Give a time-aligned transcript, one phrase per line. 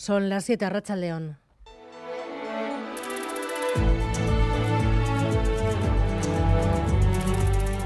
[0.00, 1.36] Son las 7, Racha León.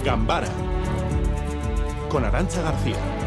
[0.04, 0.46] Gambara
[2.08, 3.23] con Arancha García.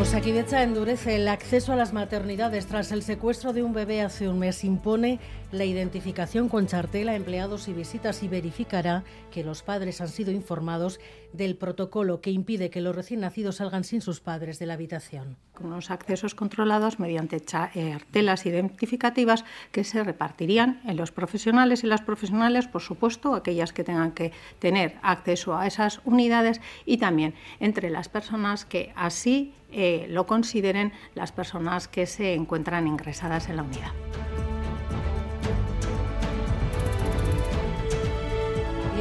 [0.00, 4.38] Osakidecha endurece el acceso a las maternidades tras el secuestro de un bebé hace un
[4.38, 4.64] mes.
[4.64, 5.20] Impone
[5.52, 10.98] la identificación con chartela, empleados y visitas y verificará que los padres han sido informados
[11.32, 15.36] del protocolo que impide que los recién nacidos salgan sin sus padres de la habitación.
[15.52, 22.02] Con unos accesos controlados mediante chartelas identificativas que se repartirían en los profesionales y las
[22.02, 27.90] profesionales, por supuesto, aquellas que tengan que tener acceso a esas unidades y también entre
[27.90, 33.62] las personas que así eh, lo consideren las personas que se encuentran ingresadas en la
[33.62, 33.92] unidad.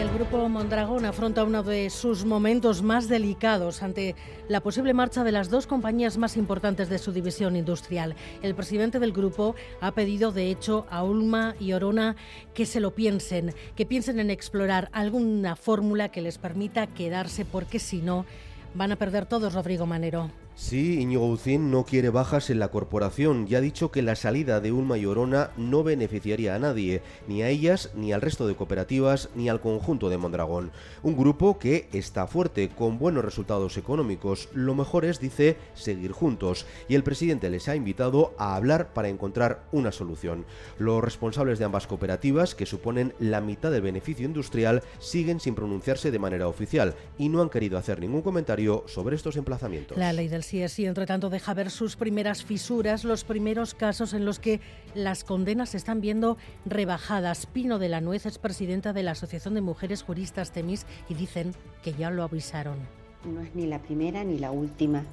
[0.01, 4.15] el Grupo Mondragón afronta uno de sus momentos más delicados ante
[4.47, 8.15] la posible marcha de las dos compañías más importantes de su división industrial.
[8.41, 12.15] El presidente del grupo ha pedido, de hecho, a Ulma y Orona
[12.55, 17.77] que se lo piensen, que piensen en explorar alguna fórmula que les permita quedarse, porque
[17.77, 18.25] si no,
[18.73, 20.31] van a perder todos, Rodrigo Manero.
[20.55, 24.59] Sí, Íñigo Ucín no quiere bajas en la corporación y ha dicho que la salida
[24.59, 28.55] de Ulma y Orona no beneficiaría a nadie, ni a ellas, ni al resto de
[28.55, 30.71] cooperativas, ni al conjunto de Mondragón.
[31.03, 34.49] Un grupo que está fuerte, con buenos resultados económicos.
[34.53, 39.09] Lo mejor es, dice, seguir juntos y el presidente les ha invitado a hablar para
[39.09, 40.45] encontrar una solución.
[40.77, 46.11] Los responsables de ambas cooperativas, que suponen la mitad del beneficio industrial, siguen sin pronunciarse
[46.11, 49.97] de manera oficial y no han querido hacer ningún comentario sobre estos emplazamientos.
[50.41, 54.59] Sí, sí, entre tanto, deja ver sus primeras fisuras, los primeros casos en los que
[54.95, 57.45] las condenas se están viendo rebajadas.
[57.45, 61.53] Pino de la Nuez es presidenta de la Asociación de Mujeres Juristas Temis y dicen
[61.83, 62.77] que ya lo avisaron.
[63.23, 65.03] No es ni la primera ni la última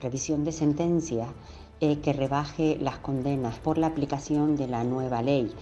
[0.00, 1.28] revisión de sentencia
[1.80, 5.52] eh, que rebaje las condenas por la aplicación de la nueva ley.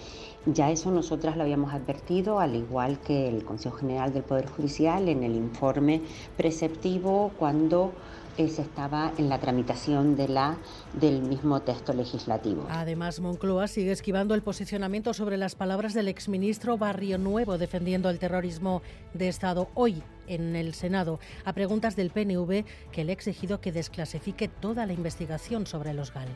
[0.47, 5.09] Ya eso nosotras lo habíamos advertido, al igual que el Consejo General del Poder Judicial
[5.09, 6.03] en el informe
[6.37, 7.93] preceptivo cuando
[8.37, 10.59] se estaba en la tramitación de la,
[10.93, 12.67] del mismo texto legislativo.
[12.69, 18.19] Además, Moncloa sigue esquivando el posicionamiento sobre las palabras del exministro Barrio Nuevo defendiendo el
[18.19, 18.83] terrorismo
[19.15, 23.73] de Estado hoy en el Senado a preguntas del PNV que le ha exigido que
[23.73, 26.29] desclasifique toda la investigación sobre los GAL.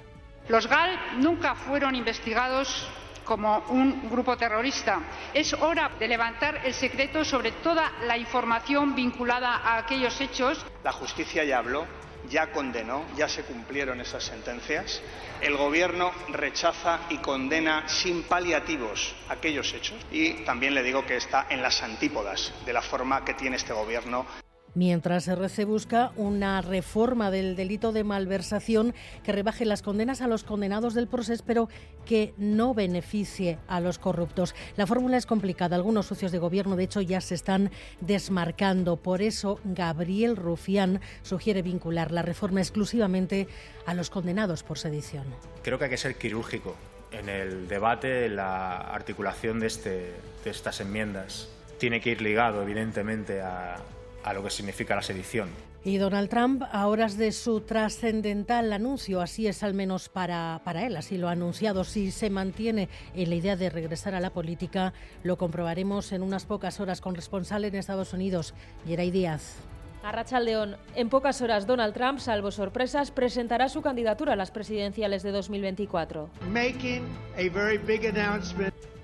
[0.49, 2.89] Los GAL nunca fueron investigados
[3.25, 5.01] como un grupo terrorista.
[5.33, 10.67] Es hora de levantar el secreto sobre toda la información vinculada a aquellos hechos.
[10.83, 11.87] La justicia ya habló,
[12.31, 15.03] ya condenó, ya se cumplieron esas sentencias.
[15.41, 21.47] El Gobierno rechaza y condena sin paliativos aquellos hechos y también le digo que está
[21.51, 24.27] en las antípodas de la forma que tiene este Gobierno
[24.75, 28.95] Mientras RC busca una reforma del delito de malversación
[29.25, 31.69] que rebaje las condenas a los condenados del proceso, pero
[32.07, 34.55] que no beneficie a los corruptos.
[34.77, 35.77] La fórmula es complicada.
[35.77, 37.71] Algunos socios de gobierno, de hecho, ya se están
[38.01, 38.97] desmarcando.
[38.97, 43.49] Por eso, Gabriel Rufián sugiere vincular la reforma exclusivamente
[43.87, 45.25] a los condenados por sedición.
[45.63, 46.77] Creo que hay que ser quirúrgico
[47.11, 50.13] en el debate, la articulación de, este,
[50.45, 51.49] de estas enmiendas.
[51.79, 53.79] Tiene que ir ligado, evidentemente, a
[54.25, 55.49] a lo que significa la sedición.
[55.83, 60.87] Y Donald Trump, a horas de su trascendental anuncio, así es al menos para, para
[60.87, 64.31] él, así lo ha anunciado, si se mantiene en la idea de regresar a la
[64.31, 64.93] política,
[65.23, 68.53] lo comprobaremos en unas pocas horas con responsable en Estados Unidos,
[68.87, 69.55] Geray Díaz.
[70.03, 75.23] A León, en pocas horas Donald Trump, salvo sorpresas, presentará su candidatura a las presidenciales
[75.23, 76.31] de 2024.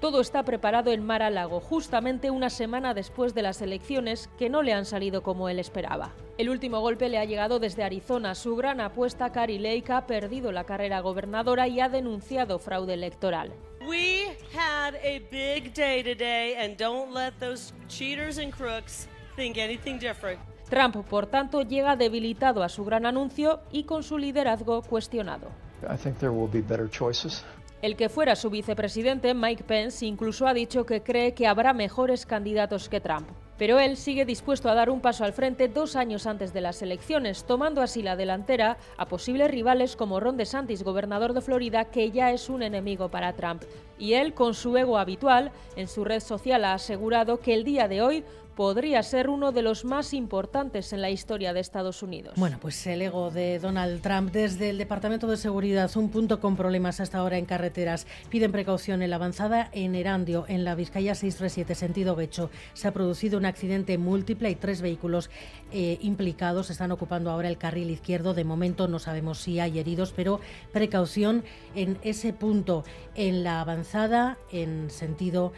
[0.00, 4.72] Todo está preparado en Mar-a-Lago, justamente una semana después de las elecciones que no le
[4.72, 6.12] han salido como él esperaba.
[6.38, 8.34] El último golpe le ha llegado desde Arizona.
[8.34, 13.52] Su gran apuesta, Carrie Lake, ha perdido la carrera gobernadora y ha denunciado fraude electoral.
[13.86, 19.98] We had a big day today and don't let those cheaters and crooks think anything
[19.98, 20.40] different.
[20.68, 25.48] Trump, por tanto, llega debilitado a su gran anuncio y con su liderazgo cuestionado.
[25.82, 27.44] I think there will be better choices.
[27.82, 32.24] El que fuera su vicepresidente, Mike Pence, incluso ha dicho que cree que habrá mejores
[32.24, 33.28] candidatos que Trump.
[33.58, 36.82] Pero él sigue dispuesto a dar un paso al frente dos años antes de las
[36.82, 42.10] elecciones, tomando así la delantera a posibles rivales como Ron DeSantis, gobernador de Florida, que
[42.10, 43.62] ya es un enemigo para Trump.
[43.98, 47.88] Y él, con su ego habitual, en su red social ha asegurado que el día
[47.88, 48.24] de hoy
[48.56, 52.34] podría ser uno de los más importantes en la historia de Estados Unidos.
[52.36, 56.56] Bueno, pues el ego de Donald Trump desde el Departamento de Seguridad, un punto con
[56.56, 58.06] problemas hasta ahora en carreteras.
[58.30, 62.50] Piden precaución en la avanzada en Erandio, en la Vizcaya 637, sentido Becho.
[62.72, 65.30] Se ha producido un accidente múltiple y tres vehículos
[65.72, 68.32] eh, implicados están ocupando ahora el carril izquierdo.
[68.32, 70.40] De momento no sabemos si hay heridos, pero
[70.72, 71.44] precaución
[71.74, 75.52] en ese punto, en la avanzada en sentido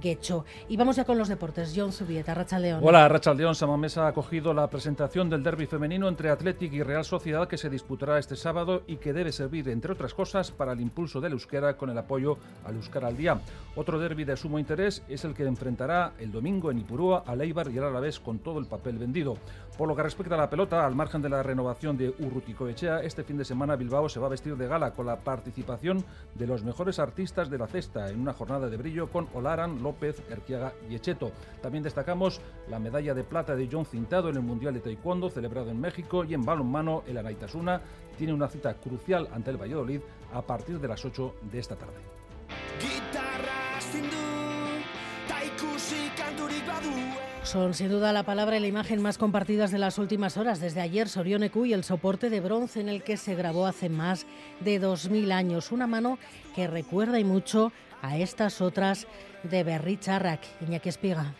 [0.00, 0.44] Guecho.
[0.68, 1.72] Y vamos ya con los deportes.
[1.76, 2.80] John Zubieta, Racha León.
[2.84, 3.56] Hola, Racha León.
[3.56, 7.68] Samamesa ha acogido la presentación del derby femenino entre Athletic y Real Sociedad que se
[7.68, 11.76] disputará este sábado y que debe servir, entre otras cosas, para el impulso del euskera
[11.76, 13.40] con el apoyo al euskera al día.
[13.74, 17.72] Otro derby de sumo interés es el que enfrentará el domingo en Ipurúa a Leibar
[17.72, 19.36] y al Alavés con todo el papel vendido.
[19.76, 23.22] Por lo que respecta a la pelota, al margen de la renovación de Urruticoechea, este
[23.22, 26.64] fin de semana Bilbao se va a vestir de gala con la participación de los
[26.64, 30.96] mejores artistas de la cesta en una jornada de brillo con Olaran, López, Erquiaga y
[30.96, 31.30] Echeto.
[31.62, 32.27] También destacamos
[32.68, 36.24] la medalla de plata de John Cintado en el Mundial de Taekwondo celebrado en México
[36.24, 37.80] y en balonmano el Araitasuna
[38.16, 40.00] tiene una cita crucial ante el Valladolid
[40.32, 41.98] a partir de las 8 de esta tarde.
[47.48, 50.60] Son sin duda la palabra y la imagen más compartidas de las últimas horas.
[50.60, 54.26] Desde ayer, Sorionecu y el soporte de bronce en el que se grabó hace más
[54.60, 55.72] de 2.000 años.
[55.72, 56.18] Una mano
[56.54, 57.72] que recuerda y mucho
[58.02, 59.06] a estas otras
[59.44, 60.40] de Berry Charrac.
[60.60, 61.34] Iñaki Espiga.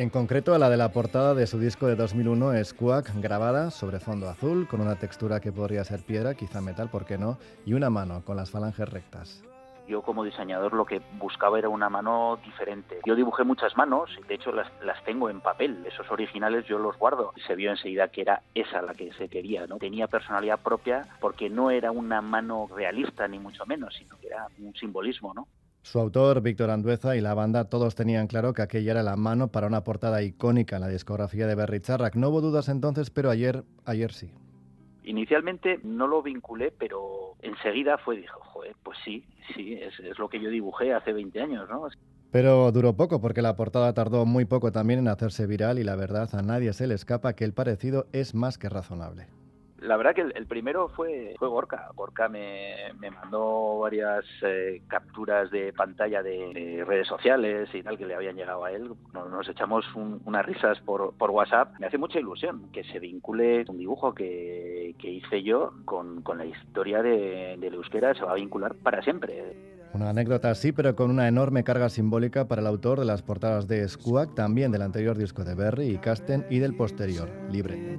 [0.00, 4.00] En concreto a la de la portada de su disco de 2001, Squawk, grabada sobre
[4.00, 7.36] fondo azul, con una textura que podría ser piedra, quizá metal, ¿por qué no?
[7.66, 9.42] Y una mano con las falanges rectas
[9.90, 13.00] yo como diseñador lo que buscaba era una mano diferente.
[13.04, 16.96] Yo dibujé muchas manos, de hecho las, las tengo en papel, esos originales yo los
[16.96, 17.32] guardo.
[17.44, 19.78] Se vio enseguida que era esa la que se quería, ¿no?
[19.78, 24.46] Tenía personalidad propia porque no era una mano realista ni mucho menos, sino que era
[24.60, 25.48] un simbolismo, ¿no?
[25.82, 29.48] Su autor, Víctor Andueza, y la banda todos tenían claro que aquella era la mano
[29.48, 32.16] para una portada icónica en la discografía de Berry Charrack.
[32.16, 34.30] No hubo dudas entonces, pero ayer, ayer sí.
[35.04, 39.24] Inicialmente no lo vinculé, pero enseguida fue, dijo, joder, pues sí,
[39.54, 41.88] sí, es, es lo que yo dibujé hace 20 años, ¿no?
[42.30, 45.96] Pero duró poco porque la portada tardó muy poco también en hacerse viral y la
[45.96, 49.26] verdad a nadie se le escapa que el parecido es más que razonable.
[49.80, 51.88] La verdad que el, primero fue, fue Gorka.
[51.94, 58.06] Gorka me, me mandó varias eh, capturas de pantalla de, redes sociales y tal que
[58.06, 58.90] le habían llegado a él.
[59.14, 61.72] Nos, echamos unas risas por, por, WhatsApp.
[61.78, 66.38] Me hace mucha ilusión que se vincule un dibujo que, que hice yo con, con
[66.38, 68.14] la historia de, del euskera.
[68.14, 69.70] Se va a vincular para siempre.
[69.92, 73.66] Una anécdota así, pero con una enorme carga simbólica para el autor de las portadas
[73.66, 77.98] de Squawk, también del anterior disco de Berry y Casten y del posterior, Libre.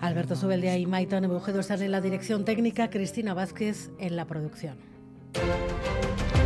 [0.00, 4.76] Alberto Subeldea y Maitán Bujedo están en la dirección técnica, Cristina Vázquez en la producción.